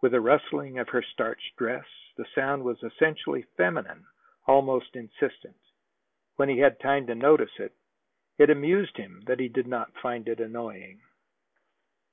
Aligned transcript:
With 0.00 0.12
the 0.12 0.20
rustling 0.20 0.78
of 0.78 0.90
her 0.90 1.02
starched 1.02 1.56
dress, 1.56 1.88
the 2.16 2.24
sound 2.36 2.62
was 2.62 2.80
essentially 2.84 3.42
feminine, 3.56 4.06
almost 4.46 4.94
insistent. 4.94 5.56
When 6.36 6.48
he 6.48 6.60
had 6.60 6.78
time 6.78 7.08
to 7.08 7.16
notice 7.16 7.58
it, 7.58 7.74
it 8.38 8.48
amused 8.48 8.96
him 8.96 9.22
that 9.26 9.40
he 9.40 9.48
did 9.48 9.66
not 9.66 9.98
find 10.00 10.28
it 10.28 10.38
annoying. 10.38 11.00